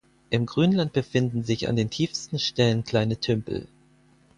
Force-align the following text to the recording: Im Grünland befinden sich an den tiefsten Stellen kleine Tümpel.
Im 0.31 0.47
Grünland 0.47 0.93
befinden 0.93 1.43
sich 1.43 1.67
an 1.69 1.75
den 1.75 1.91
tiefsten 1.91 2.39
Stellen 2.39 2.83
kleine 2.83 3.19
Tümpel. 3.19 3.67